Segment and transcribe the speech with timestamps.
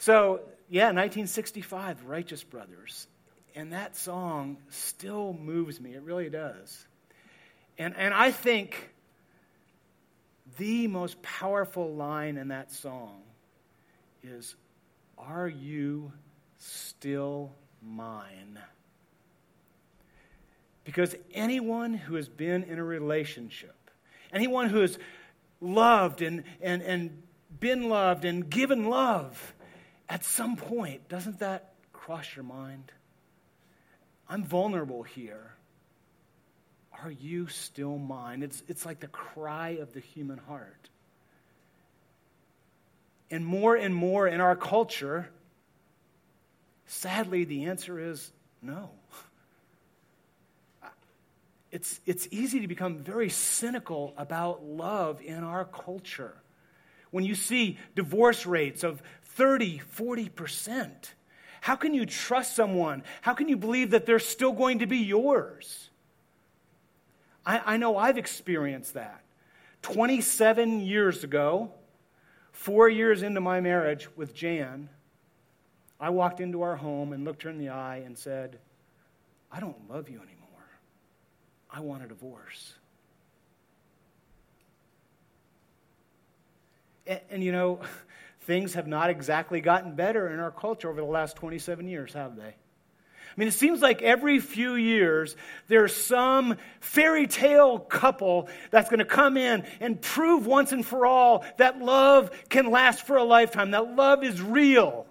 [0.00, 0.40] So,
[0.70, 3.06] yeah, 1965, Righteous Brothers.
[3.54, 5.92] And that song still moves me.
[5.92, 6.86] It really does.
[7.76, 8.94] And, and I think
[10.56, 13.20] the most powerful line in that song
[14.22, 14.54] is
[15.18, 16.12] Are you
[16.56, 18.58] still mine?
[20.84, 23.76] Because anyone who has been in a relationship,
[24.32, 24.98] anyone who has
[25.60, 27.22] loved and, and, and
[27.60, 29.52] been loved and given love,
[30.10, 32.90] at some point, doesn't that cross your mind?
[34.28, 35.54] I'm vulnerable here.
[37.02, 38.42] Are you still mine?
[38.42, 40.88] It's, it's like the cry of the human heart.
[43.30, 45.30] And more and more in our culture,
[46.86, 48.90] sadly, the answer is no.
[51.72, 56.34] It's, it's easy to become very cynical about love in our culture.
[57.12, 59.00] When you see divorce rates of
[59.40, 60.90] 30, 40%,
[61.62, 63.02] how can you trust someone?
[63.22, 65.88] How can you believe that they're still going to be yours?
[67.46, 69.22] I, I know I've experienced that.
[69.80, 71.72] 27 years ago,
[72.52, 74.90] four years into my marriage with Jan,
[75.98, 78.58] I walked into our home and looked her in the eye and said,
[79.50, 80.68] I don't love you anymore.
[81.70, 82.74] I want a divorce.
[87.06, 87.80] And, and, you know,
[88.50, 92.34] things have not exactly gotten better in our culture over the last 27 years, have
[92.34, 92.42] they?
[92.42, 95.36] I mean, it seems like every few years
[95.68, 101.06] there's some fairy tale couple that's going to come in and prove once and for
[101.06, 105.06] all that love can last for a lifetime, that love is real.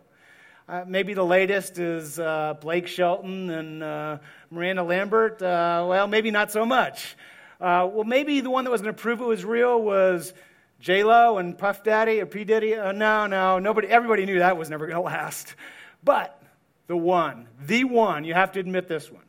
[0.67, 4.17] Uh, maybe the latest is uh, Blake Shelton and uh,
[4.51, 5.41] Miranda Lambert.
[5.41, 7.15] Uh, well, maybe not so much.
[7.61, 10.33] Uh, well, maybe the one that was going to prove it was real was
[10.79, 12.75] J Lo and Puff Daddy or P Diddy.
[12.75, 13.87] Uh, no, no, nobody.
[13.87, 15.55] Everybody knew that was never going to last.
[16.03, 16.41] But
[16.87, 19.25] the one, the one, you have to admit this one,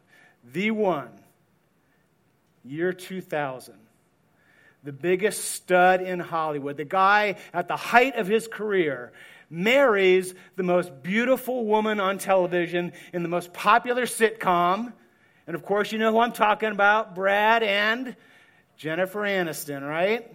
[0.53, 1.11] the one,
[2.65, 3.75] year 2000
[4.83, 9.13] the biggest stud in Hollywood, the guy at the height of his career,
[9.51, 14.93] marries the most beautiful woman on television in the most popular sitcom.
[15.47, 18.17] And of course, you know who I'm talking about Brad and
[18.77, 20.33] Jennifer Aniston, right?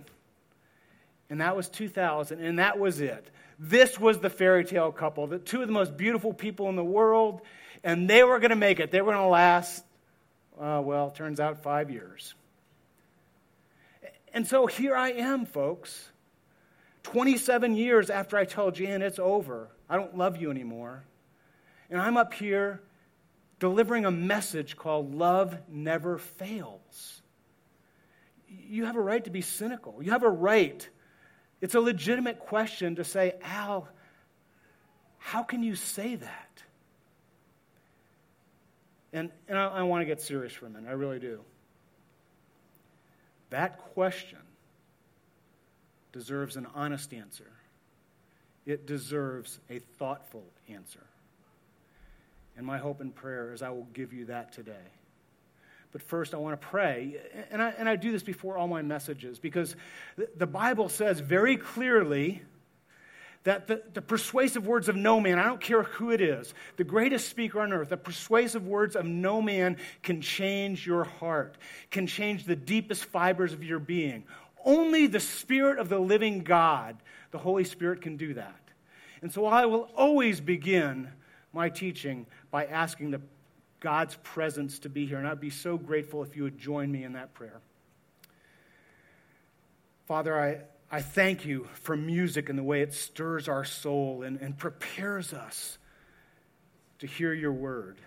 [1.30, 3.30] And that was 2000, and that was it.
[3.58, 6.84] This was the fairy tale couple, the two of the most beautiful people in the
[6.84, 7.42] world,
[7.84, 8.92] and they were going to make it.
[8.92, 9.84] They were going to last,
[10.60, 12.34] uh, well, turns out five years.
[14.34, 16.12] And so here I am, folks.
[17.04, 21.04] 27 years after I tell Jan it's over, I don't love you anymore.
[21.90, 22.82] And I'm up here
[23.60, 27.22] delivering a message called Love Never Fails.
[28.48, 30.02] You have a right to be cynical.
[30.02, 30.88] You have a right.
[31.66, 33.88] It's a legitimate question to say, Al,
[35.18, 36.64] how can you say that?
[39.12, 40.88] And, and I, I want to get serious for a minute.
[40.88, 41.40] I really do.
[43.50, 44.38] That question
[46.12, 47.52] deserves an honest answer.
[48.68, 51.08] It deserves a thoughtful answer.
[52.56, 54.86] And my hope and prayer is I will give you that today.
[55.96, 57.16] But first, I want to pray.
[57.52, 59.78] And I, and I do this before all my messages because
[60.36, 62.42] the Bible says very clearly
[63.46, 66.84] that the, the persuasive words of no man, I don't care who it is, the
[66.84, 71.58] greatest speaker on earth, the persuasive words of no man can change your heart,
[71.92, 74.26] can change the deepest fibers of your being.
[74.66, 76.98] Only the Spirit of the living God,
[77.32, 78.60] the Holy Spirit, can do that.
[79.22, 81.08] And so I will always begin
[81.54, 83.22] my teaching by asking the,
[83.80, 85.18] God's presence to be here.
[85.18, 87.62] And I'd be so grateful if you would join me in that prayer.
[90.08, 90.60] Father, I,
[90.96, 95.34] I thank you for music and the way it stirs our soul and, and prepares
[95.34, 95.78] us
[97.00, 97.98] to hear your word.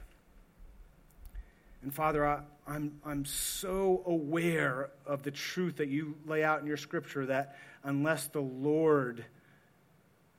[1.82, 6.66] And Father, I, I'm, I'm so aware of the truth that you lay out in
[6.66, 9.24] your scripture that unless the Lord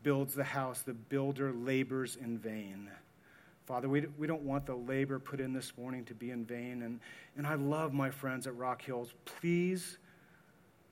[0.03, 2.89] builds the house, the builder labors in vain.
[3.69, 6.81] Father, we, we don't want the labor put in this morning to be in vain.
[6.81, 6.99] And,
[7.37, 9.13] and I love my friends at Rock Hills.
[9.25, 9.99] Please,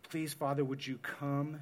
[0.07, 1.59] please, Father, would you come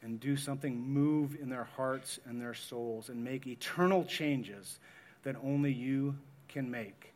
[0.00, 4.78] and do something, move in their hearts and their souls, and make eternal changes
[5.22, 6.16] that only you
[6.48, 7.12] can make.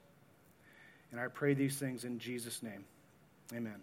[1.10, 2.84] And I pray these things in Jesus' name.
[3.54, 3.80] Amen.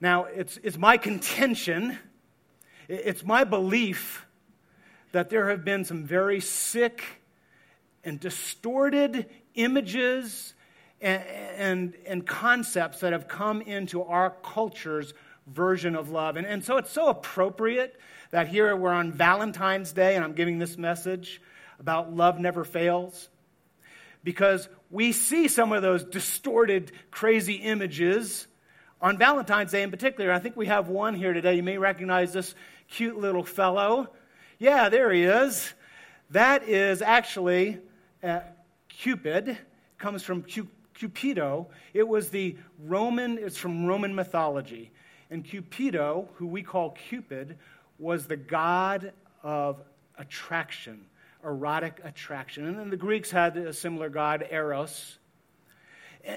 [0.00, 1.98] Now, it's, it's my contention,
[2.88, 4.24] it's my belief
[5.12, 7.04] that there have been some very sick
[8.04, 10.54] and distorted images
[11.00, 11.22] and,
[11.56, 15.12] and, and, concepts that have come into our culture's
[15.46, 16.36] version of love.
[16.36, 17.98] And, and so it's so appropriate
[18.30, 21.40] that here we're on Valentine's Day and I'm giving this message
[21.78, 23.28] about love never fails
[24.24, 28.46] because we see some of those distorted, crazy images
[29.00, 30.32] on Valentine's Day in particular.
[30.32, 31.56] I think we have one here today.
[31.56, 32.54] You may recognize this
[32.88, 34.08] cute little fellow.
[34.62, 35.74] Yeah, there he is.
[36.30, 37.80] That is actually
[38.22, 38.42] uh,
[38.88, 39.58] Cupid.
[39.98, 41.66] Comes from Cupido.
[41.92, 43.38] It was the Roman.
[43.38, 44.92] It's from Roman mythology,
[45.30, 47.58] and Cupido, who we call Cupid,
[47.98, 49.12] was the god
[49.42, 49.82] of
[50.16, 51.06] attraction
[51.44, 52.64] erotic attraction.
[52.64, 55.18] And then the Greeks had a similar god, Eros.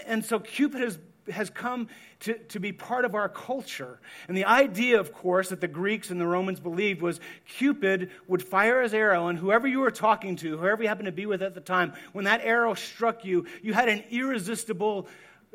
[0.08, 0.98] And so Cupid has,
[1.32, 1.88] has come
[2.22, 4.00] to, to be part of our culture.
[4.28, 8.44] And the idea, of course, that the Greeks and the Romans believed was Cupid would
[8.44, 11.42] fire his arrow, and whoever you were talking to, whoever you happened to be with
[11.42, 15.08] at the time, when that arrow struck you, you had an irresistible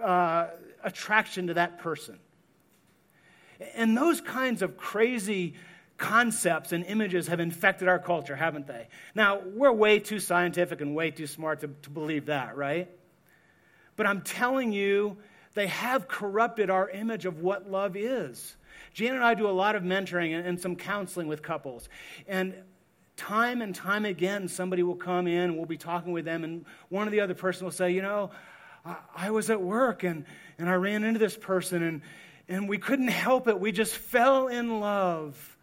[0.02, 0.48] uh,
[0.82, 2.18] attraction to that person.
[3.74, 5.54] And those kinds of crazy
[5.98, 8.88] concepts and images have infected our culture, haven't they?
[9.14, 12.88] Now, we're way too scientific and way too smart to, to believe that, right?
[13.96, 15.18] But I'm telling you,
[15.54, 18.56] they have corrupted our image of what love is.
[18.92, 21.88] Jan and I do a lot of mentoring and, some counseling with couples.
[22.26, 22.54] And
[23.16, 26.64] time and time again, somebody will come in and we'll be talking with them, and
[26.88, 28.30] one of the other person will say, You know,
[28.84, 30.24] I, I was at work and,
[30.58, 32.02] and I ran into this person, and,
[32.48, 33.60] and we couldn't help it.
[33.60, 35.56] We just fell in love.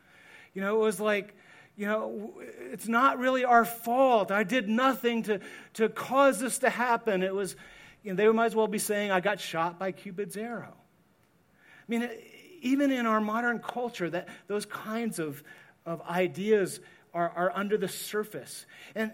[0.54, 1.36] You know, it was like,
[1.76, 2.34] you know,
[2.72, 4.32] it's not really our fault.
[4.32, 5.40] I did nothing to,
[5.76, 7.22] to cause this to happen.
[7.22, 7.56] It was,
[8.08, 10.74] you know, they might as well be saying, I got shot by Cupid's arrow.
[10.74, 12.10] I mean,
[12.62, 15.44] even in our modern culture, that those kinds of,
[15.86, 16.80] of ideas
[17.14, 18.66] are, are under the surface.
[18.96, 19.12] And,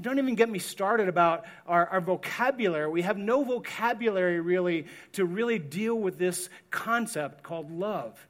[0.00, 2.88] don't even get me started about our, our vocabulary.
[2.88, 8.26] We have no vocabulary really to really deal with this concept called love.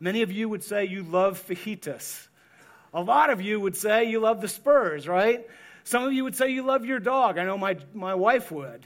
[0.00, 2.26] Many of you would say you love fajitas.
[2.92, 5.46] A lot of you would say you love the Spurs, right?
[5.84, 7.38] Some of you would say you love your dog.
[7.38, 8.84] I know my, my wife would.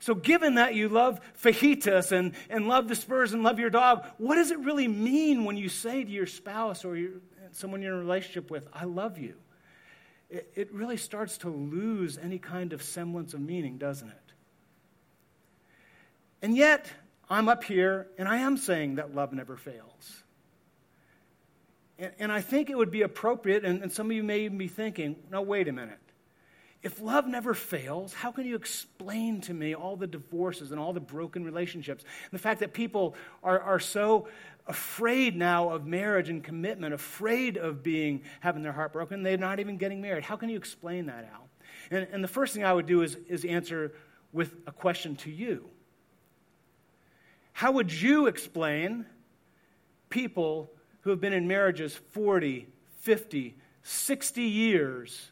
[0.00, 4.06] So, given that you love fajitas and, and love the Spurs and love your dog,
[4.16, 7.10] what does it really mean when you say to your spouse or your,
[7.52, 9.34] someone you're in a relationship with, I love you?
[10.30, 14.32] It, it really starts to lose any kind of semblance of meaning, doesn't it?
[16.40, 16.90] And yet,
[17.28, 20.22] I'm up here and I am saying that love never fails.
[21.98, 24.56] And, and I think it would be appropriate, and, and some of you may even
[24.56, 25.98] be thinking, no, wait a minute.
[26.82, 30.94] If love never fails, how can you explain to me all the divorces and all
[30.94, 32.04] the broken relationships?
[32.04, 34.28] And the fact that people are, are so
[34.66, 39.60] afraid now of marriage and commitment, afraid of being having their heart broken, they're not
[39.60, 40.24] even getting married.
[40.24, 41.48] How can you explain that, Al?
[41.90, 43.92] And, and the first thing I would do is, is answer
[44.32, 45.68] with a question to you.
[47.52, 49.04] How would you explain
[50.08, 50.70] people
[51.02, 52.66] who have been in marriages 40,
[53.00, 55.30] 50, 60 years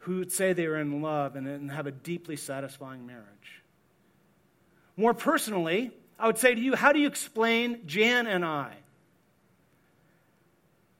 [0.00, 3.62] who would say they are in love and, and have a deeply satisfying marriage.
[4.96, 8.74] More personally, I would say to you, how do you explain Jan and I?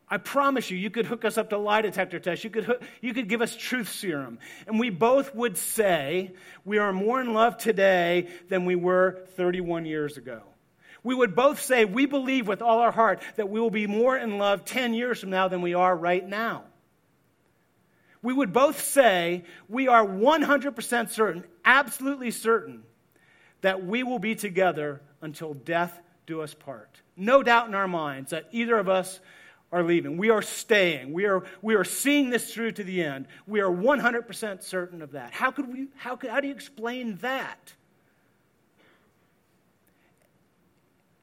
[0.08, 2.42] I promise you, you could hook us up to lie detector tests.
[2.42, 4.38] You could, hook, you could give us truth serum.
[4.66, 6.32] And we both would say
[6.64, 10.42] we are more in love today than we were 31 years ago
[11.02, 14.16] we would both say we believe with all our heart that we will be more
[14.16, 16.64] in love 10 years from now than we are right now.
[18.22, 22.82] We would both say we are 100% certain, absolutely certain,
[23.62, 27.00] that we will be together until death do us part.
[27.16, 29.20] No doubt in our minds that either of us
[29.72, 30.16] are leaving.
[30.16, 31.12] We are staying.
[31.12, 33.26] We are, we are seeing this through to the end.
[33.46, 35.32] We are 100% certain of that.
[35.32, 37.72] How, could we, how, could, how do you explain that?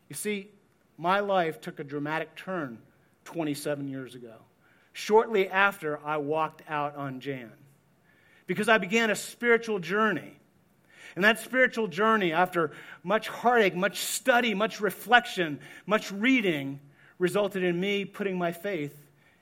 [0.09, 0.49] You see,
[0.97, 2.79] my life took a dramatic turn
[3.25, 4.35] 27 years ago,
[4.97, 7.51] shortly after I walked out on Jan,
[8.47, 10.39] because I began a spiritual journey.
[11.15, 12.71] And that spiritual journey, after
[13.03, 16.79] much heartache, much study, much reflection, much reading,
[17.19, 18.97] resulted in me putting my faith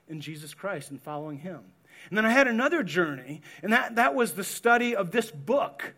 [0.10, 1.62] in Jesus Christ and following Him.
[2.10, 5.94] And then I had another journey, and that, that was the study of this book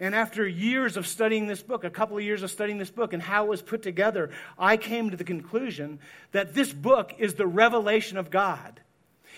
[0.00, 3.12] and after years of studying this book, a couple of years of studying this book
[3.12, 5.98] and how it was put together, I came to the conclusion
[6.32, 8.80] that this book is the revelation of God.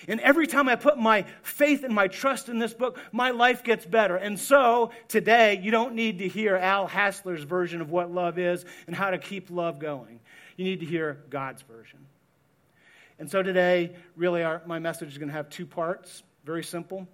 [0.09, 3.65] And every time I put my faith and my trust in this book, my life
[3.65, 4.17] gets better.
[4.17, 8.65] And so today, you don't need to hear Al Hassler's version of what love is
[8.87, 10.21] and how to keep love going.
[10.57, 11.99] You need to hear God's version.
[13.19, 17.07] And so today, really, our, my message is going to have two parts, very simple.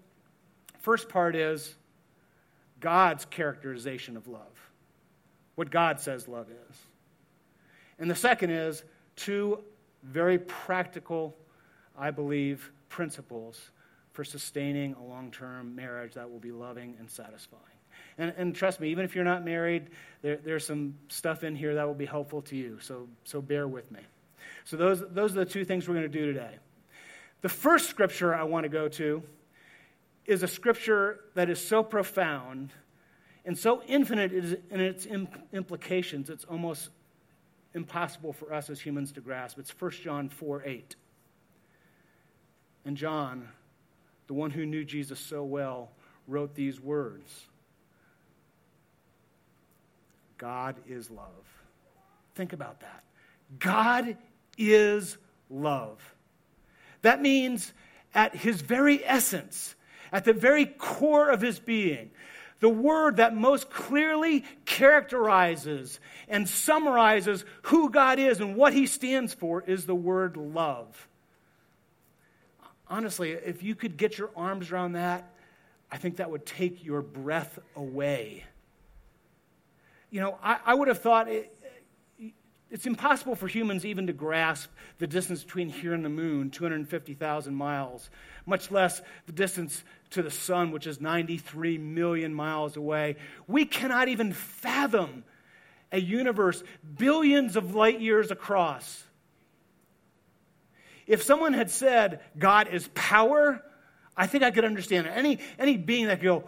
[0.80, 1.74] First part is
[2.80, 4.70] God's characterization of love,
[5.54, 6.76] what God says love is.
[7.98, 8.84] And the second is
[9.16, 9.60] two
[10.02, 11.34] very practical
[11.98, 13.70] I believe, principles
[14.12, 17.62] for sustaining a long term marriage that will be loving and satisfying.
[18.18, 19.88] And, and, trust me, even if you're not married,
[20.22, 22.78] there, there's some stuff in here that will be helpful to you.
[22.80, 24.00] So, so bear with me.
[24.64, 26.56] So, those, those are the two things we're going to do today.
[27.42, 29.22] The first scripture I want to go to
[30.26, 32.72] is a scripture that is so profound
[33.44, 35.06] and so infinite in its
[35.52, 36.90] implications, it's almost
[37.74, 39.58] impossible for us as humans to grasp.
[39.58, 40.96] It's 1 John 4 8.
[42.84, 43.48] And John,
[44.26, 45.90] the one who knew Jesus so well,
[46.26, 47.46] wrote these words
[50.38, 51.46] God is love.
[52.34, 53.04] Think about that.
[53.60, 54.16] God
[54.58, 55.18] is
[55.48, 56.02] love.
[57.02, 57.72] That means,
[58.12, 59.75] at his very essence,
[60.12, 62.10] at the very core of his being,
[62.60, 69.34] the word that most clearly characterizes and summarizes who God is and what he stands
[69.34, 71.08] for is the word love.
[72.88, 75.28] Honestly, if you could get your arms around that,
[75.90, 78.44] I think that would take your breath away.
[80.10, 81.55] You know, I, I would have thought it,
[82.70, 87.54] it's impossible for humans even to grasp the distance between here and the moon, 250,000
[87.54, 88.10] miles,
[88.44, 93.16] much less the distance to the sun, which is 93 million miles away.
[93.46, 95.24] We cannot even fathom
[95.92, 96.62] a universe
[96.98, 99.04] billions of light years across.
[101.06, 103.62] If someone had said God is power,
[104.16, 105.10] I think I could understand it.
[105.10, 106.44] Any, any being that could go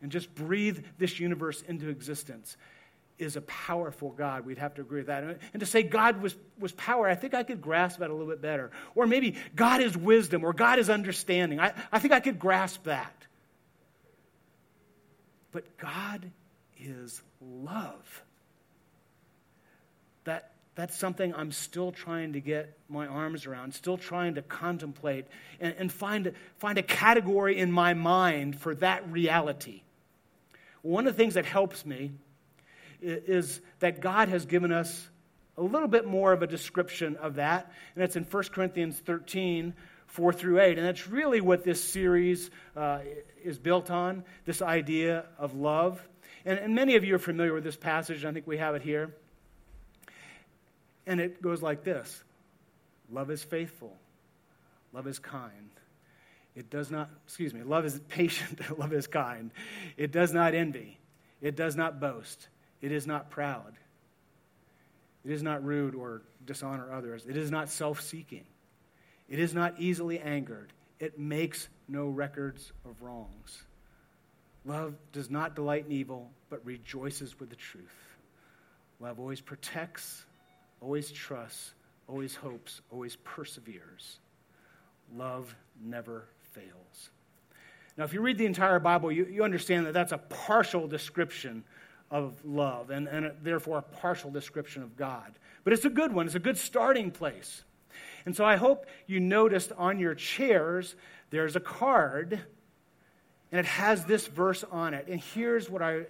[0.00, 2.56] and just breathe this universe into existence
[3.22, 4.44] is a powerful God.
[4.44, 5.22] We'd have to agree with that.
[5.52, 8.28] And to say God was, was power, I think I could grasp that a little
[8.28, 8.70] bit better.
[8.94, 11.60] Or maybe God is wisdom or God is understanding.
[11.60, 13.14] I, I think I could grasp that.
[15.52, 16.30] But God
[16.78, 18.22] is love.
[20.24, 25.26] That, that's something I'm still trying to get my arms around, still trying to contemplate
[25.60, 29.82] and, and find, find a category in my mind for that reality.
[30.82, 32.12] One of the things that helps me
[33.02, 35.08] is that God has given us
[35.56, 39.74] a little bit more of a description of that, and it's in 1 Corinthians 13,
[40.06, 40.78] 4 through 8.
[40.78, 43.00] And that's really what this series uh,
[43.42, 46.02] is built on this idea of love.
[46.44, 48.82] And, and many of you are familiar with this passage, I think we have it
[48.82, 49.14] here.
[51.06, 52.22] And it goes like this
[53.10, 53.96] Love is faithful,
[54.92, 55.70] love is kind.
[56.54, 59.50] It does not, excuse me, love is patient, love is kind.
[59.96, 60.98] It does not envy,
[61.40, 62.48] it does not boast.
[62.82, 63.78] It is not proud.
[65.24, 67.24] It is not rude or dishonor others.
[67.26, 68.44] It is not self seeking.
[69.28, 70.72] It is not easily angered.
[70.98, 73.64] It makes no records of wrongs.
[74.64, 77.94] Love does not delight in evil, but rejoices with the truth.
[79.00, 80.24] Love always protects,
[80.80, 81.72] always trusts,
[82.06, 84.18] always hopes, always perseveres.
[85.14, 87.10] Love never fails.
[87.96, 91.64] Now, if you read the entire Bible, you, you understand that that's a partial description
[92.12, 95.32] of love and, and therefore a partial description of God.
[95.64, 97.64] But it's a good one, it's a good starting place.
[98.24, 100.94] And so I hope you noticed on your chairs
[101.30, 102.38] there's a card
[103.50, 105.08] and it has this verse on it.
[105.08, 106.02] And here's what I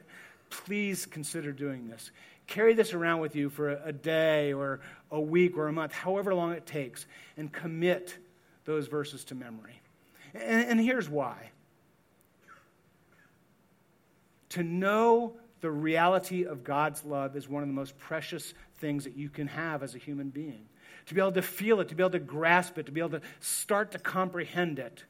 [0.50, 2.10] please consider doing this.
[2.46, 4.80] Carry this around with you for a day or
[5.10, 7.06] a week or a month, however long it takes,
[7.36, 8.18] and commit
[8.64, 9.80] those verses to memory.
[10.34, 11.50] And, and here's why.
[14.50, 19.16] To know the reality of God's love is one of the most precious things that
[19.16, 20.66] you can have as a human being.
[21.06, 23.20] To be able to feel it, to be able to grasp it, to be able
[23.20, 25.04] to start to comprehend it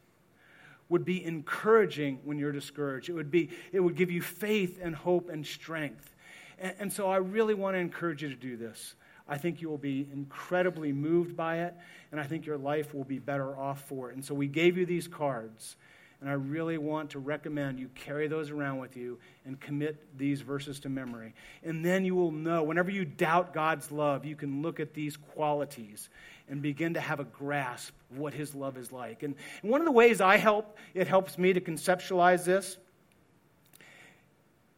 [0.89, 3.09] would be encouraging when you're discouraged.
[3.09, 6.15] It would, be, it would give you faith and hope and strength.
[6.59, 8.95] And, and so I really want to encourage you to do this.
[9.27, 11.75] I think you will be incredibly moved by it,
[12.11, 14.17] and I think your life will be better off for it.
[14.17, 15.77] And so we gave you these cards.
[16.23, 20.41] And I really want to recommend you carry those around with you and commit these
[20.41, 21.35] verses to memory.
[21.65, 25.17] And then you will know, whenever you doubt God's love, you can look at these
[25.17, 26.09] qualities
[26.49, 29.25] and begin to have a grasp of what His love is like.
[29.25, 32.77] And, and one of the ways I help, it helps me to conceptualize this,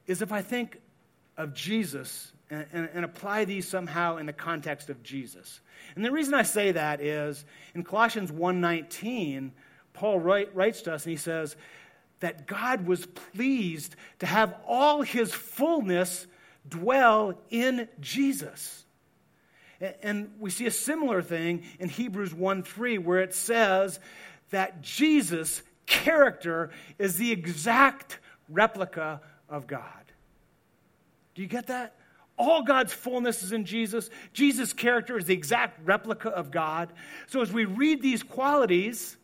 [0.06, 0.80] is if I think
[1.36, 5.60] of Jesus and, and, and, apply these somehow in the context of Jesus.
[5.94, 9.50] And the reason I say that is in Colossians 1:19,
[9.94, 11.56] Paul write, writes to us and he says
[12.20, 16.26] that God was pleased to have all his fullness
[16.68, 18.84] dwell in Jesus.
[20.02, 24.00] And we see a similar thing in Hebrews 1 3, where it says
[24.50, 29.82] that Jesus' character is the exact replica of God.
[31.34, 31.94] Do you get that?
[32.36, 34.10] All God's fullness is in Jesus.
[34.32, 36.92] Jesus' character is the exact replica of God.
[37.26, 39.16] So as we read these qualities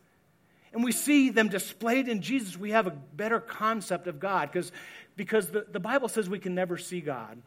[0.73, 4.71] and we see them displayed in Jesus, we have a better concept of God because,
[5.15, 7.41] because the, the Bible says we can never see God.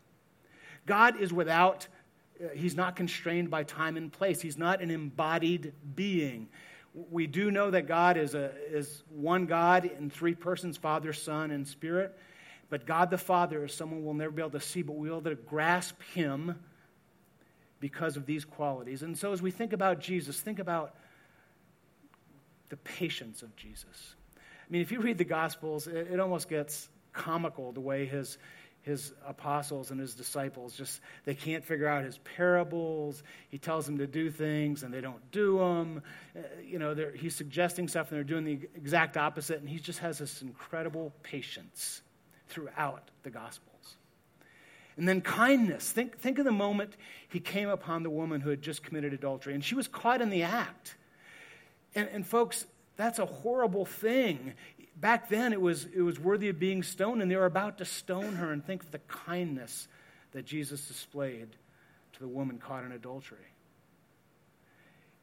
[0.86, 1.88] God is without,
[2.42, 6.48] uh, he's not constrained by time and place, he's not an embodied being.
[7.10, 11.50] We do know that God is, a, is one God in three persons Father, Son,
[11.50, 12.16] and Spirit.
[12.70, 15.30] But God the Father is someone we'll never be able to see, but we'll be
[15.30, 16.56] able to grasp him
[17.80, 19.02] because of these qualities.
[19.02, 20.94] And so as we think about Jesus, think about
[22.74, 24.16] the patience of Jesus.
[24.36, 28.36] I mean, if you read the Gospels, it, it almost gets comical the way his,
[28.82, 33.22] his apostles and his disciples just they can't figure out his parables.
[33.48, 36.02] He tells them to do things and they don't do them
[36.36, 40.00] uh, you know he's suggesting stuff and they're doing the exact opposite and he just
[40.00, 42.02] has this incredible patience
[42.48, 43.94] throughout the gospels.
[44.96, 45.92] And then kindness.
[45.92, 46.96] Think, think of the moment
[47.28, 50.30] he came upon the woman who had just committed adultery and she was caught in
[50.30, 50.96] the act
[51.94, 54.54] and, and folks that's a horrible thing
[54.96, 57.84] back then it was, it was worthy of being stoned, and they were about to
[57.84, 58.52] stone her.
[58.52, 59.88] And think of the kindness
[60.32, 61.48] that Jesus displayed
[62.14, 63.38] to the woman caught in adultery.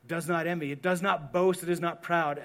[0.03, 2.41] It does not envy, it does not boast, it is not proud.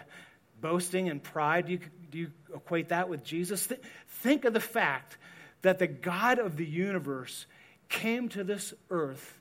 [0.60, 1.80] Boasting and pride, do you,
[2.10, 3.66] do you equate that with Jesus?
[3.66, 5.18] Th- think of the fact
[5.62, 7.46] that the God of the universe
[7.88, 9.38] came to this earth,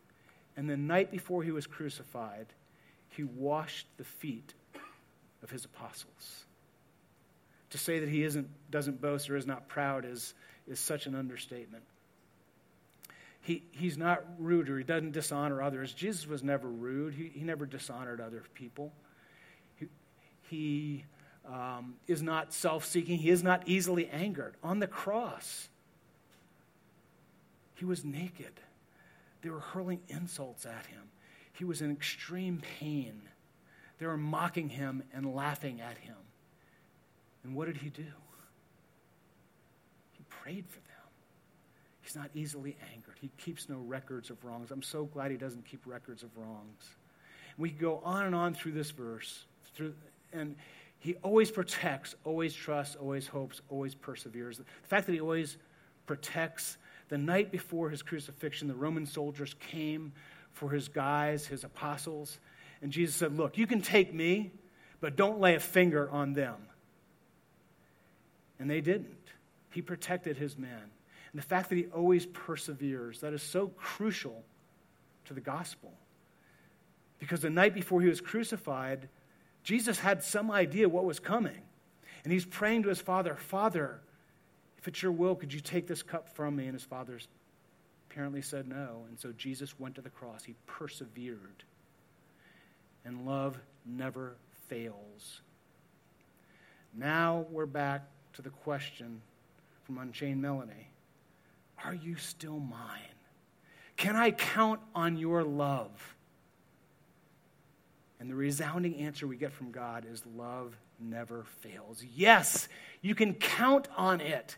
[0.58, 2.48] and the night before he was crucified,
[3.10, 4.54] he washed the feet
[5.46, 6.46] of his apostles.
[7.70, 10.34] To say that he isn't, doesn't boast or is not proud is,
[10.68, 11.84] is such an understatement.
[13.42, 15.94] He, he's not rude or he doesn't dishonor others.
[15.94, 18.92] Jesus was never rude, he, he never dishonored other people.
[19.80, 19.86] He,
[20.50, 21.06] he
[21.48, 24.56] um, is not self seeking, he is not easily angered.
[24.64, 25.70] On the cross,
[27.76, 28.60] he was naked.
[29.44, 31.04] They were hurling insults at him.
[31.54, 33.22] He was in extreme pain.
[33.98, 36.16] They were mocking him and laughing at him.
[37.44, 38.04] And what did he do?
[40.14, 40.86] He prayed for them.
[42.02, 43.16] He's not easily angered.
[43.20, 44.72] He keeps no records of wrongs.
[44.72, 46.90] I'm so glad he doesn't keep records of wrongs.
[47.58, 49.94] We go on and on through this verse, through,
[50.34, 50.56] and
[51.00, 54.58] he always protects, always trusts, always hopes, always perseveres.
[54.58, 55.58] The fact that he always
[56.06, 56.78] protects,
[57.10, 60.12] the night before his crucifixion, the Roman soldiers came
[60.52, 62.40] for his guys, his apostles,
[62.82, 64.52] and Jesus said, Look, you can take me,
[65.00, 66.56] but don't lay a finger on them.
[68.60, 69.16] And they didn't.
[69.72, 70.92] He protected his men.
[71.32, 74.44] And the fact that he always perseveres, that is so crucial
[75.26, 75.92] to the gospel.
[77.20, 79.10] Because the night before he was crucified,
[79.64, 81.62] Jesus had some idea what was coming.
[82.24, 84.00] And he's praying to his father, Father,
[84.78, 86.66] if it's your will, could you take this cup from me?
[86.66, 87.20] And his father
[88.10, 89.06] apparently said no.
[89.10, 90.44] And so Jesus went to the cross.
[90.44, 91.64] He persevered.
[93.06, 94.36] And love never
[94.68, 95.42] fails.
[96.94, 99.22] Now we're back to the question
[99.84, 100.88] from Unchained Melody
[101.84, 103.02] Are you still mine?
[103.98, 106.16] Can I count on your love?
[108.20, 112.04] And the resounding answer we get from God is love never fails.
[112.16, 112.68] Yes,
[113.02, 114.58] you can count on it.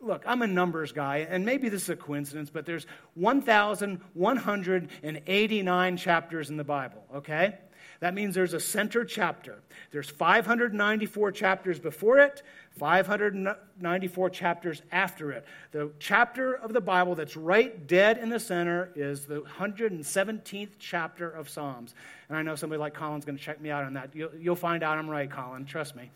[0.00, 6.50] Look, I'm a numbers guy, and maybe this is a coincidence, but there's 1,189 chapters
[6.50, 7.58] in the Bible, okay?
[8.00, 9.56] That means there's a center chapter.
[9.90, 15.46] There's 594 chapters before it, 594 chapters after it.
[15.72, 21.30] The chapter of the Bible that's right dead in the center is the 117th chapter
[21.30, 21.94] of Psalms.
[22.28, 24.10] And I know somebody like Colin's going to check me out on that.
[24.14, 25.64] You'll, you'll find out I'm right, Colin.
[25.64, 26.10] Trust me.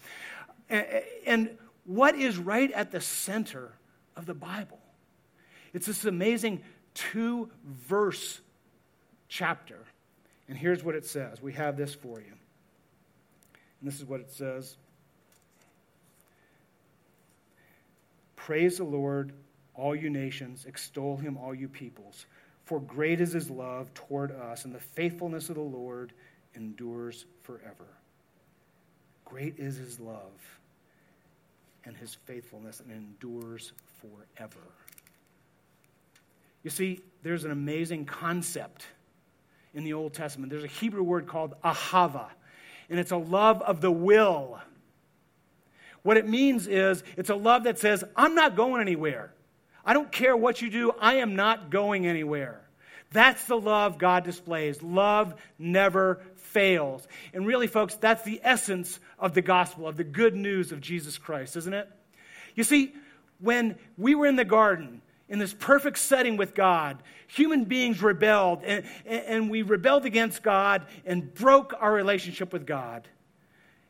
[0.68, 0.86] And,
[1.26, 3.72] and what is right at the center
[4.16, 4.78] of the Bible?
[5.72, 6.62] It's this amazing
[6.94, 8.40] two verse
[9.28, 9.78] chapter
[10.50, 11.40] and here's what it says.
[11.40, 12.32] We have this for you.
[13.80, 14.76] And this is what it says
[18.34, 19.32] Praise the Lord,
[19.74, 22.26] all you nations, extol him, all you peoples.
[22.64, 26.12] For great is his love toward us, and the faithfulness of the Lord
[26.54, 27.86] endures forever.
[29.24, 30.58] Great is his love
[31.84, 34.60] and his faithfulness, and endures forever.
[36.62, 38.86] You see, there's an amazing concept
[39.74, 40.50] in the Old Testament.
[40.50, 42.26] There's a Hebrew word called ahava,
[42.88, 44.60] and it's a love of the will.
[46.02, 49.32] What it means is it's a love that says, I'm not going anywhere.
[49.84, 52.60] I don't care what you do, I am not going anywhere.
[53.12, 54.82] That's the love God displays.
[54.82, 57.06] Love never fails.
[57.32, 61.18] And really, folks, that's the essence of the gospel, of the good news of Jesus
[61.18, 61.88] Christ, isn't it?
[62.54, 62.94] You see,
[63.40, 68.62] when we were in the garden, in this perfect setting with God, human beings rebelled,
[68.64, 73.08] and, and we rebelled against God and broke our relationship with God.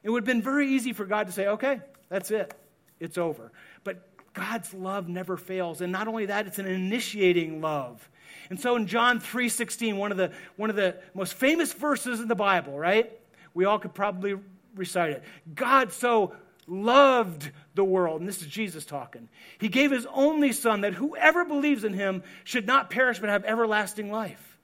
[0.03, 2.55] It would have been very easy for God to say, okay, that's it,
[3.01, 3.51] it's over.
[3.85, 5.81] But God's love never fails.
[5.81, 8.09] And not only that, it's an initiating love.
[8.51, 12.29] And so in John 3:16, one of the one of the most famous verses in
[12.29, 13.11] the Bible, right?
[13.55, 14.37] We all could probably
[14.75, 15.25] recite it.
[15.55, 16.35] God so
[16.71, 18.21] loved the world.
[18.21, 19.29] And this is Jesus talking.
[19.59, 23.45] He gave his only son that whoever believes in him should not perish but have
[23.45, 24.59] everlasting life.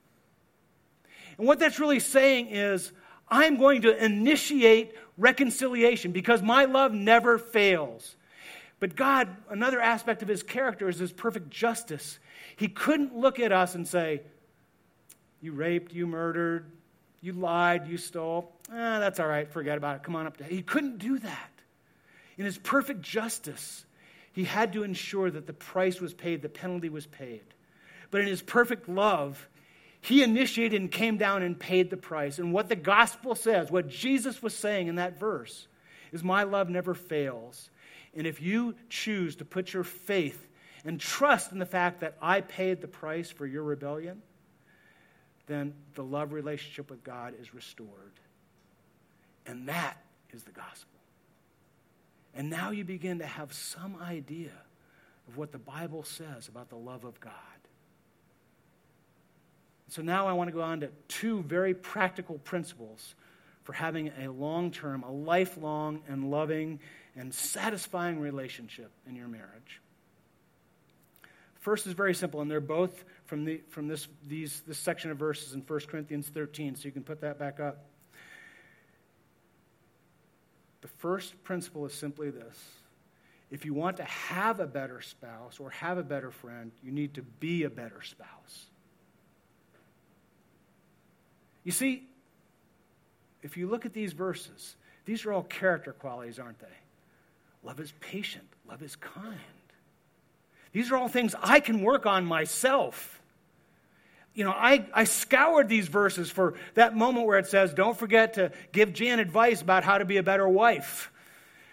[1.36, 2.92] And what that's really saying is,
[3.28, 8.16] I'm going to initiate reconciliation because my love never fails.
[8.78, 12.18] But God, another aspect of his character is his perfect justice.
[12.56, 14.22] He couldn't look at us and say,
[15.40, 16.70] You raped, you murdered,
[17.20, 18.52] you lied, you stole.
[18.70, 20.02] Ah, that's all right, forget about it.
[20.02, 20.44] Come on up to.
[20.44, 21.50] He couldn't do that.
[22.38, 23.84] In his perfect justice,
[24.32, 27.42] he had to ensure that the price was paid, the penalty was paid.
[28.10, 29.48] But in his perfect love,
[30.00, 32.38] he initiated and came down and paid the price.
[32.38, 35.66] And what the gospel says, what Jesus was saying in that verse,
[36.12, 37.70] is my love never fails.
[38.14, 40.48] And if you choose to put your faith
[40.84, 44.22] and trust in the fact that I paid the price for your rebellion,
[45.46, 48.20] then the love relationship with God is restored.
[49.46, 49.96] And that
[50.32, 50.95] is the gospel.
[52.36, 54.52] And now you begin to have some idea
[55.26, 57.32] of what the Bible says about the love of God.
[59.88, 63.14] So now I want to go on to two very practical principles
[63.64, 66.78] for having a long term, a lifelong, and loving
[67.16, 69.80] and satisfying relationship in your marriage.
[71.54, 75.16] First is very simple, and they're both from, the, from this, these, this section of
[75.16, 77.86] verses in 1 Corinthians 13, so you can put that back up.
[80.86, 82.56] The first principle is simply this
[83.50, 87.14] if you want to have a better spouse or have a better friend, you need
[87.14, 88.66] to be a better spouse.
[91.64, 92.04] You see,
[93.42, 96.76] if you look at these verses, these are all character qualities, aren't they?
[97.64, 99.40] Love is patient, love is kind.
[100.70, 103.20] These are all things I can work on myself
[104.36, 108.34] you know, I, I scoured these verses for that moment where it says, don't forget
[108.34, 111.10] to give Jan advice about how to be a better wife.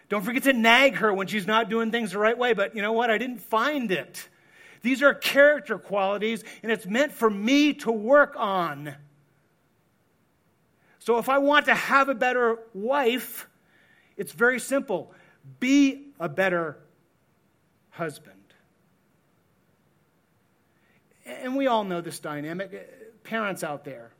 [0.07, 2.53] Don't forget to nag her when she's not doing things the right way.
[2.53, 3.09] But you know what?
[3.09, 4.29] I didn't find it.
[4.81, 8.95] These are character qualities, and it's meant for me to work on.
[10.99, 13.47] So if I want to have a better wife,
[14.15, 15.13] it's very simple
[15.59, 16.77] be a better
[17.89, 18.32] husband.
[21.25, 23.23] And we all know this dynamic.
[23.23, 24.11] Parents out there,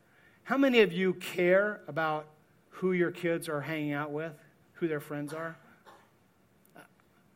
[0.43, 2.27] how many of you care about
[2.69, 4.33] who your kids are hanging out with,
[4.73, 5.57] who their friends are?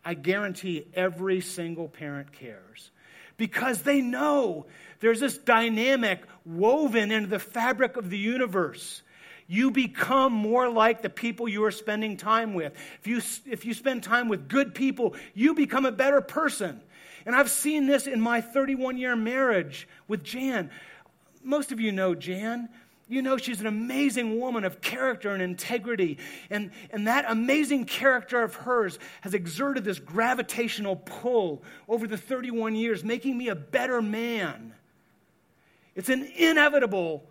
[0.04, 2.92] I guarantee every single parent cares
[3.36, 4.66] because they know
[5.00, 9.02] there's this dynamic woven into the fabric of the universe.
[9.48, 12.74] You become more like the people you are spending time with.
[13.00, 16.82] If you, if you spend time with good people, you become a better person.
[17.28, 20.72] And I've seen this in my 31 year marriage with Jan.
[21.44, 22.70] Most of you know Jan.
[23.10, 26.20] You know she's an amazing woman of character and integrity.
[26.50, 32.76] And, and that amazing character of hers has exerted this gravitational pull over the 31
[32.76, 34.74] years, making me a better man.
[35.96, 37.30] It's an inevitable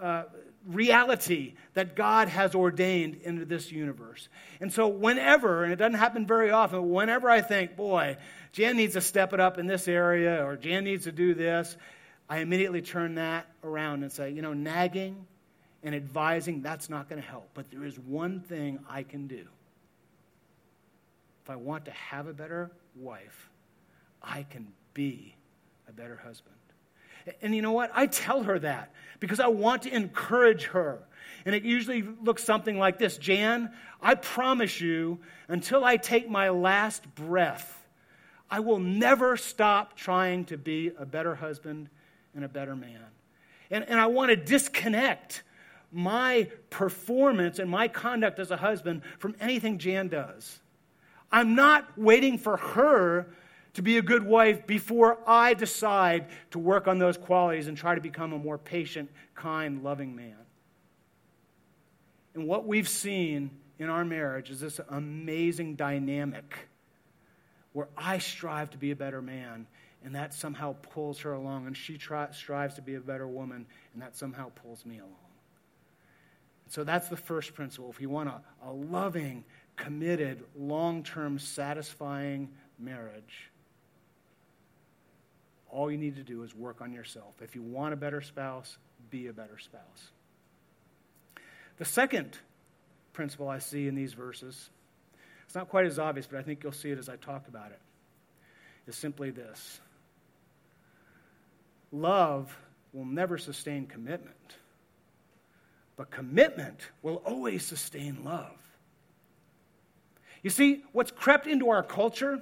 [0.00, 0.24] uh,
[0.66, 4.28] reality that God has ordained into this universe.
[4.60, 8.16] And so, whenever, and it doesn't happen very often, whenever I think, boy,
[8.52, 11.76] Jan needs to step it up in this area, or Jan needs to do this,
[12.28, 15.26] I immediately turn that around and say, you know, nagging
[15.82, 17.48] and advising, that's not going to help.
[17.54, 19.46] But there is one thing I can do.
[21.42, 23.48] If I want to have a better wife,
[24.22, 25.34] I can be
[25.88, 26.54] a better husband.
[27.42, 27.90] And you know what?
[27.94, 31.00] I tell her that because I want to encourage her.
[31.44, 36.50] And it usually looks something like this Jan, I promise you, until I take my
[36.50, 37.86] last breath,
[38.50, 41.88] I will never stop trying to be a better husband
[42.34, 43.04] and a better man.
[43.70, 45.42] And, and I want to disconnect
[45.92, 50.60] my performance and my conduct as a husband from anything Jan does.
[51.32, 53.26] I'm not waiting for her
[53.80, 57.94] to be a good wife before I decide to work on those qualities and try
[57.94, 60.36] to become a more patient, kind, loving man.
[62.34, 66.68] And what we've seen in our marriage is this amazing dynamic
[67.72, 69.66] where I strive to be a better man,
[70.04, 73.64] and that somehow pulls her along, and she strives to be a better woman,
[73.94, 75.14] and that somehow pulls me along.
[76.68, 77.88] So that's the first principle.
[77.88, 79.42] If you want a, a loving,
[79.76, 83.49] committed, long term, satisfying marriage,
[85.72, 87.34] all you need to do is work on yourself.
[87.40, 88.76] If you want a better spouse,
[89.10, 90.10] be a better spouse.
[91.78, 92.38] The second
[93.12, 94.70] principle I see in these verses,
[95.46, 97.70] it's not quite as obvious, but I think you'll see it as I talk about
[97.70, 97.80] it,
[98.86, 99.80] is simply this
[101.92, 102.56] love
[102.92, 104.56] will never sustain commitment,
[105.96, 108.56] but commitment will always sustain love.
[110.42, 112.40] You see, what's crept into our culture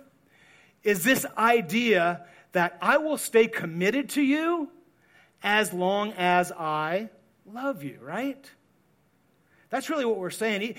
[0.84, 4.70] is this idea that I will stay committed to you
[5.42, 7.11] as long as I
[7.46, 8.50] love you, right?
[9.70, 10.76] That's really what we're saying.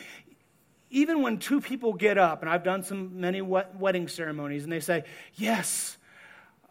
[0.90, 4.80] Even when two people get up, and I've done some many wedding ceremonies, and they
[4.80, 5.04] say,
[5.36, 5.98] Yes,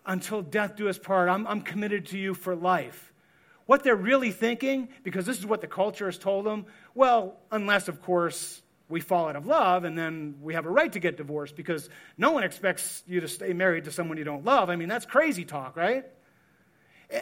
[0.04, 3.12] until death do us part, I'm, I'm committed to you for life.
[3.66, 7.88] What they're really thinking, because this is what the culture has told them, well, unless,
[7.88, 11.16] of course, we fall out of love and then we have a right to get
[11.16, 14.70] divorced because no one expects you to stay married to someone you don't love.
[14.70, 16.06] I mean, that's crazy talk, right?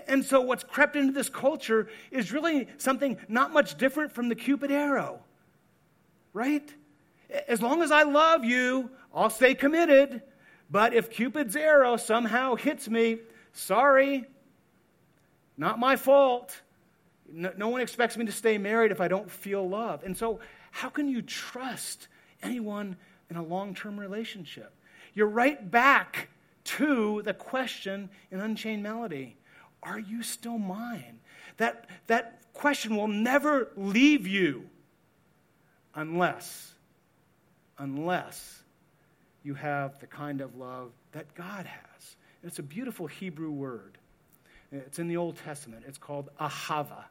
[0.08, 4.34] And so, what's crept into this culture is really something not much different from the
[4.34, 5.20] Cupid arrow,
[6.32, 6.74] right?
[7.46, 10.22] As long as I love you, I'll stay committed.
[10.70, 13.18] But if Cupid's arrow somehow hits me,
[13.52, 14.24] sorry,
[15.56, 16.60] not my fault.
[17.32, 20.02] No, one expects me to stay married if I don't feel love.
[20.02, 20.40] And so,
[20.76, 22.06] how can you trust
[22.42, 22.96] anyone
[23.30, 24.74] in a long term relationship?
[25.14, 26.28] You're right back
[26.64, 29.36] to the question in Unchained Melody
[29.82, 31.20] Are you still mine?
[31.56, 34.68] That, that question will never leave you
[35.94, 36.74] unless,
[37.78, 38.62] unless
[39.44, 42.16] you have the kind of love that God has.
[42.42, 43.96] And it's a beautiful Hebrew word.
[44.70, 45.84] It's in the Old Testament.
[45.88, 47.04] It's called ahava.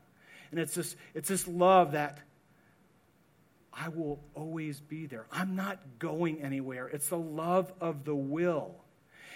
[0.51, 2.19] And it's this, it's this love that
[3.77, 5.25] I will always be there.
[5.31, 6.87] I'm not going anywhere.
[6.87, 8.75] It's the love of the will.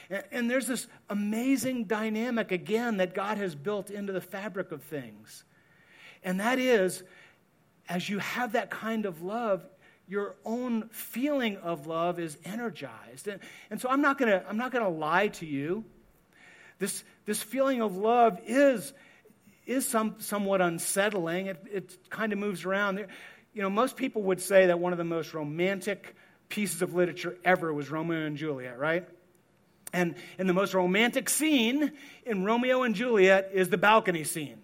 [0.10, 4.82] And, and there's this amazing dynamic, again, that God has built into the fabric of
[4.82, 5.44] things.
[6.24, 7.04] And that is,
[7.90, 9.66] as you have that kind of love,
[10.08, 13.28] your own feeling of love is energized.
[13.28, 15.84] And, and so I'm not going to lie to you.
[16.80, 18.94] This, this feeling of love is,
[19.66, 21.48] is some, somewhat unsettling.
[21.48, 23.06] It, it kind of moves around
[23.60, 26.16] you know, most people would say that one of the most romantic
[26.48, 29.06] pieces of literature ever was Romeo and Juliet, right?
[29.92, 31.92] And, and the most romantic scene
[32.26, 34.62] in Romeo and Juliet is the balcony scene.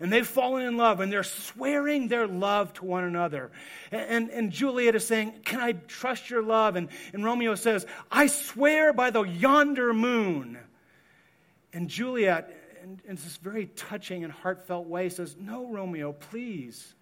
[0.00, 3.50] And they've fallen in love and they're swearing their love to one another.
[3.92, 6.76] And, and, and Juliet is saying, Can I trust your love?
[6.76, 10.58] And, and Romeo says, I swear by the yonder moon.
[11.74, 12.50] And Juliet,
[12.82, 16.94] in, in this very touching and heartfelt way, says, No, Romeo, please.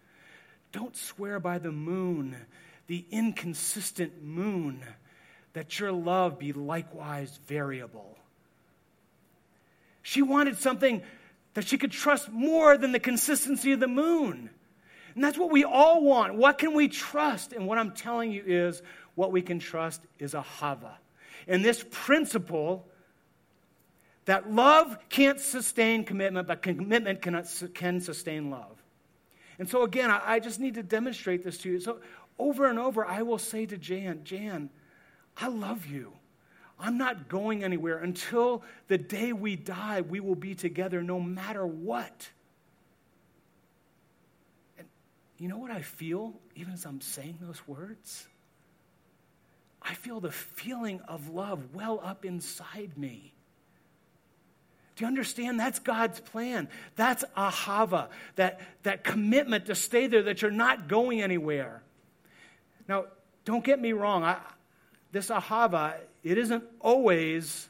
[0.73, 2.37] Don't swear by the moon,
[2.87, 4.85] the inconsistent moon,
[5.55, 8.17] that your love be likewise variable.
[10.03, 11.03] She wanted something
[11.55, 14.51] that she could trust more than the consistency of the moon.
[15.15, 16.37] And that's what we all want.
[16.37, 17.53] What can we trust?
[17.53, 18.83] And what I'm telling you is
[19.17, 20.93] what we can trust is ahava.
[21.49, 22.87] And this principle
[24.27, 28.78] that love can't sustain commitment, but commitment cannot, can sustain love.
[29.59, 31.81] And so, again, I, I just need to demonstrate this to you.
[31.81, 31.99] So,
[32.39, 34.71] over and over, I will say to Jan, Jan,
[35.37, 36.13] I love you.
[36.79, 37.99] I'm not going anywhere.
[37.99, 42.29] Until the day we die, we will be together no matter what.
[44.79, 44.87] And
[45.39, 48.29] you know what I feel, even as I'm saying those words?
[49.83, 53.33] I feel the feeling of love well up inside me.
[54.99, 55.61] Do you understand?
[55.61, 56.69] That's God's plan.
[56.97, 61.85] That's ahava, that, that commitment to stay there, that you're not going anywhere.
[62.89, 63.05] Now,
[63.45, 64.25] don't get me wrong.
[64.25, 64.39] I,
[65.13, 67.69] this ahava, it isn't always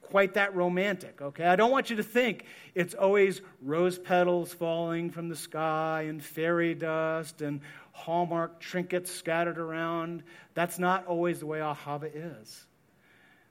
[0.00, 1.44] quite that romantic, okay?
[1.44, 6.24] I don't want you to think it's always rose petals falling from the sky and
[6.24, 7.60] fairy dust and
[7.92, 10.22] Hallmark trinkets scattered around.
[10.54, 12.64] That's not always the way ahava is.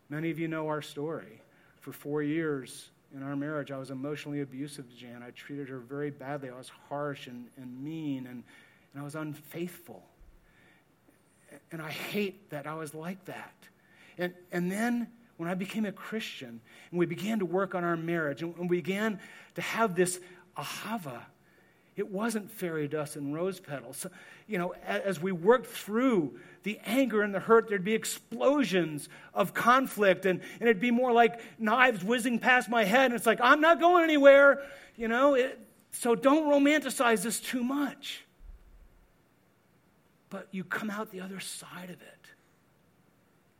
[0.10, 1.40] Many of you know our story
[1.82, 5.22] for four years in our marriage, I was emotionally abusive to Jan.
[5.22, 6.50] I treated her very badly.
[6.50, 8.44] I was harsh and, and mean, and,
[8.94, 10.04] and I was unfaithful.
[11.72, 13.54] And I hate that I was like that.
[14.17, 17.98] And, and then when I became a Christian and we began to work on our
[17.98, 19.20] marriage and, we began
[19.56, 20.20] to have this
[20.56, 21.22] ahava,
[21.98, 24.06] it wasn't fairy dust and rose petals.
[24.48, 29.54] You know, as we worked through the anger and the hurt, there'd be explosions of
[29.54, 33.39] conflict, and, and it'd be more like knives whizzing past my head, and it's like,
[33.41, 34.62] I'm not going anywhere,
[34.95, 35.34] you know.
[35.34, 35.60] It,
[35.91, 38.24] so don't romanticize this too much.
[40.30, 42.28] But you come out the other side of it.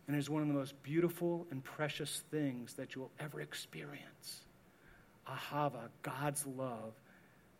[0.08, 3.42] and it is one of the most beautiful and precious things that you will ever
[3.42, 4.42] experience.
[5.28, 6.94] Ahava, God's love.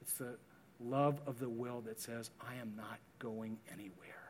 [0.02, 0.38] It's the
[0.80, 4.21] love of the will that says, I am not going anywhere.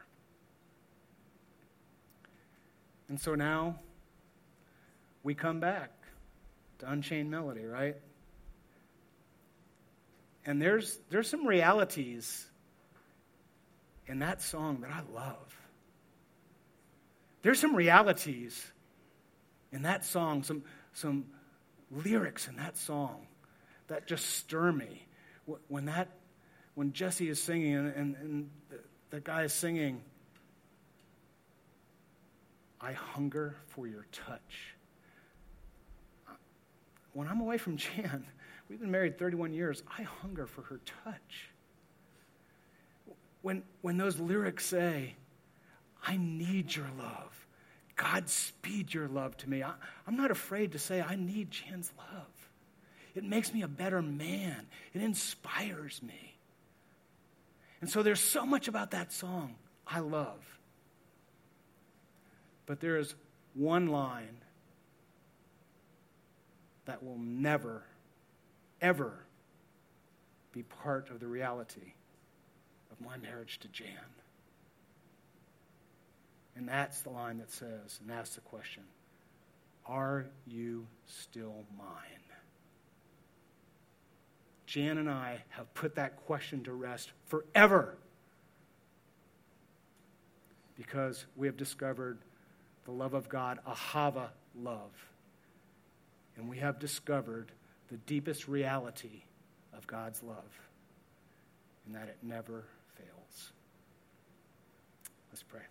[3.12, 3.76] And so now
[5.22, 5.92] we come back
[6.80, 7.98] to Unchained Melody, right?
[10.46, 12.50] And there's, there's some realities
[14.08, 15.60] in that song that I love.
[17.42, 18.72] There's some realities
[19.74, 21.26] in that song, some, some
[21.92, 23.28] lyrics in that song
[23.90, 25.06] that just stir me.
[25.68, 26.08] When that,
[26.76, 30.02] when Jesse is singing and, and, and the, the guy is singing,
[32.82, 34.76] I hunger for your touch.
[37.14, 38.26] When I'm away from Jan,
[38.70, 41.50] we've been married 31 years, I hunger for her touch.
[43.42, 45.16] When, when those lyrics say,
[46.06, 47.48] I need your love,
[47.96, 49.62] God, speed your love to me.
[49.64, 49.74] I,
[50.08, 52.50] am not afraid to say, I need Jan's love.
[53.14, 56.36] It makes me a better man, it inspires me.
[57.82, 59.56] And so there's so much about that song
[59.88, 60.40] I love.
[62.66, 63.16] But there is
[63.54, 64.38] one line
[66.86, 67.84] that will never,
[68.82, 69.26] ever
[70.52, 71.94] be part of the reality
[72.92, 73.88] of my marriage to Jan.
[76.56, 78.84] And that's the line that says, and asks the question
[79.86, 81.88] Are you still mine?
[84.66, 87.98] Jan and I have put that question to rest forever
[90.78, 92.20] because we have discovered
[92.92, 94.92] the love of God, ahava love.
[96.36, 97.52] And we have discovered
[97.90, 99.24] the deepest reality
[99.74, 100.60] of God's love,
[101.86, 103.52] and that it never fails.
[105.32, 105.62] Let's pray.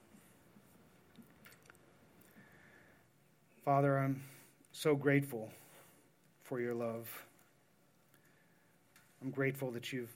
[3.65, 4.23] Father, I'm
[4.73, 5.51] so grateful
[6.45, 7.09] for your love.
[9.23, 10.15] I'm grateful that you've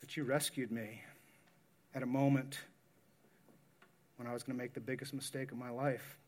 [0.00, 1.02] that you rescued me
[1.94, 2.58] at a moment
[4.18, 6.18] when I was going to make the biggest mistake of my life.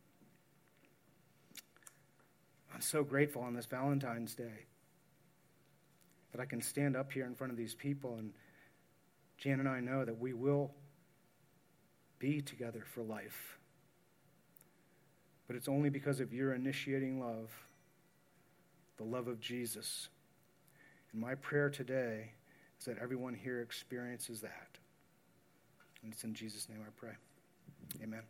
[2.73, 4.67] I'm so grateful on this Valentine's Day
[6.33, 8.33] that I can stand up here in front of these people and
[9.39, 10.71] Jan and I know that we will
[12.19, 13.59] be together for life.
[15.47, 17.51] But it's only because of your initiating love,
[18.99, 20.09] the love of Jesus.
[21.13, 22.33] And my prayer today
[22.79, 24.79] is that everyone here experiences that.
[26.05, 27.15] And it's in Jesus' name I pray.
[28.03, 28.23] Amen.